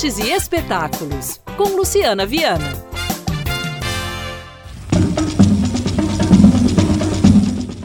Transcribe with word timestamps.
Artes 0.00 0.18
e 0.18 0.32
Espetáculos, 0.32 1.38
com 1.58 1.76
Luciana 1.76 2.24
Viana. 2.24 2.72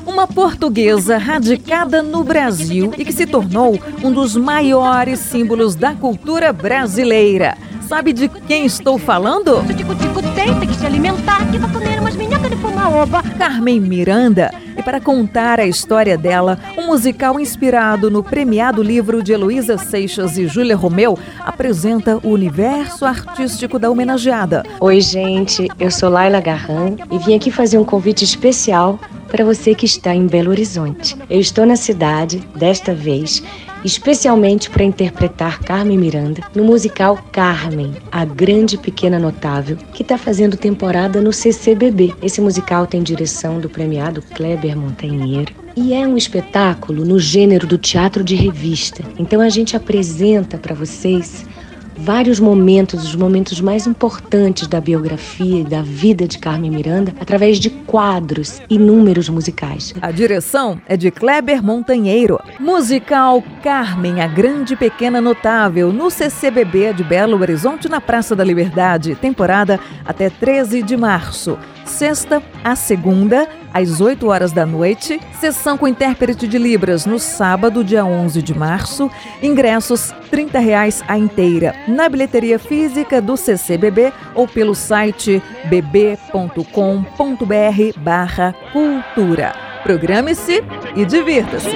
Uma 0.08 0.26
portuguesa 0.26 1.18
radicada 1.18 2.02
no 2.02 2.24
Brasil 2.24 2.94
e 2.98 3.04
que 3.04 3.12
se 3.12 3.26
tornou 3.28 3.78
um 4.02 4.14
dos 4.14 4.38
maiores 4.38 5.20
símbolos 5.20 5.76
da 5.76 5.94
cultura 5.94 6.54
brasileira. 6.54 7.58
Sabe 7.86 8.14
de 8.14 8.30
quem 8.30 8.66
estou 8.66 8.98
falando? 8.98 9.62
Tico-tico 9.76 10.22
tem, 10.34 10.58
tem 10.58 10.70
que 10.70 10.76
se 10.76 10.86
alimentar, 10.86 11.52
que 11.52 11.58
vai 11.58 11.70
comer 11.70 12.00
umas 12.00 12.16
minhocas 12.16 12.50
de. 12.50 13.24
Carmen 13.38 13.82
Miranda. 13.82 14.52
Para 14.86 15.02
contar 15.02 15.60
a 15.60 15.66
história 15.66 16.16
dela, 16.16 16.60
um 16.78 16.86
musical 16.86 17.40
inspirado 17.40 18.12
no 18.12 18.24
premiado 18.24 18.84
livro 18.84 19.24
de 19.24 19.34
Heloísa 19.34 19.80
Seixas 19.80 20.38
e 20.38 20.48
Júlia 20.48 20.76
Romeu 20.76 21.18
apresenta 21.40 22.18
o 22.18 22.30
universo 22.30 23.04
artístico 23.04 23.80
da 23.80 23.90
homenageada. 23.90 24.64
Oi, 24.80 25.02
gente, 25.02 25.68
eu 25.80 25.90
sou 25.90 26.08
Laila 26.08 26.40
Garran 26.40 26.98
e 27.12 27.18
vim 27.18 27.34
aqui 27.34 27.50
fazer 27.50 27.80
um 27.80 27.84
convite 27.84 28.24
especial 28.24 29.00
para 29.28 29.44
você 29.44 29.74
que 29.74 29.88
está 29.88 30.14
em 30.14 30.28
Belo 30.28 30.52
Horizonte. 30.52 31.18
Eu 31.32 31.40
estou 31.40 31.66
na 31.66 31.76
cidade, 31.76 32.48
desta 32.56 32.94
vez, 32.94 33.42
especialmente 33.86 34.68
para 34.70 34.84
interpretar 34.84 35.60
Carmen 35.60 35.98
Miranda 35.98 36.42
no 36.56 36.64
musical 36.64 37.24
Carmen, 37.32 37.94
a 38.12 38.26
grande 38.26 38.80
pequena 38.80 39.20
notável, 39.20 39.78
que 39.94 40.02
está 40.02 40.18
fazendo 40.18 40.58
temporada 40.58 41.22
no 41.22 41.32
CCBB. 41.32 42.16
Esse 42.22 42.42
musical 42.42 42.88
tem 42.88 43.04
direção 43.04 43.60
do 43.60 43.70
premiado 43.70 44.24
Kleber 44.24 44.76
Montanheiro. 44.76 45.54
E 45.78 45.94
é 45.94 46.08
um 46.08 46.18
espetáculo 46.18 47.06
no 47.06 47.20
gênero 47.20 47.68
do 47.68 47.78
teatro 47.78 48.24
de 48.24 48.34
revista. 48.34 49.04
Então 49.20 49.40
a 49.40 49.50
gente 49.50 49.76
apresenta 49.76 50.58
para 50.58 50.74
vocês 50.74 51.46
vários 51.98 52.40
momentos, 52.40 53.04
os 53.04 53.16
momentos 53.16 53.62
mais 53.62 53.88
importantes 53.88 54.68
da 54.68 54.82
biografia 54.82 55.62
e 55.62 55.64
da 55.64 55.82
vida 55.82 56.28
de 56.28 56.38
Carmen 56.38 56.72
Miranda, 56.72 57.14
através 57.20 57.60
de 57.60 57.70
quadros 57.70 58.62
e 58.70 58.78
números 58.78 59.30
musicais. 59.30 59.94
A 60.02 60.12
direção 60.12 60.80
é 60.88 60.98
de 60.98 61.12
Kleber 61.12 61.64
Montanheiro. 61.64 62.40
Musical 62.60 63.44
Carmen, 63.64 64.22
a 64.22 64.28
Grande 64.28 64.76
Pequena 64.76 65.22
Notável, 65.22 65.92
no 65.92 66.10
CCBB 66.10 66.94
de 66.94 67.04
Belo 67.04 67.40
Horizonte, 67.40 67.90
na 67.90 68.02
Praça 68.02 68.36
da 68.36 68.44
Liberdade, 68.44 69.16
temporada 69.16 69.80
até 70.06 70.30
13 70.30 70.82
de 70.82 70.98
março 70.98 71.58
sexta 71.86 72.42
a 72.64 72.76
segunda, 72.76 73.48
às 73.76 74.00
8 74.00 74.26
horas 74.28 74.54
da 74.54 74.66
noite. 74.66 75.20
Sessão 75.38 75.78
com 75.78 75.86
intérprete 75.86 76.48
de 76.48 76.58
Libras 76.58 77.06
no 77.06 77.20
sábado, 77.20 77.84
dia 77.84 78.06
11 78.06 78.42
de 78.42 78.58
março. 78.58 79.12
Ingressos 79.44 80.12
R$ 80.12 80.18
30 80.32 80.60
a 81.10 81.18
inteira. 81.18 81.76
Na 81.86 82.08
bilheteria 82.08 82.58
física 82.58 83.22
do 83.22 83.36
CCBB 83.36 84.14
ou 84.34 84.48
pelo 84.48 84.74
site 84.74 85.44
bb.com.br 85.66 86.64
barra 87.98 88.56
cultura. 88.72 89.54
Programe-se 89.84 90.64
e 90.96 91.06
divirta-se. 91.06 91.70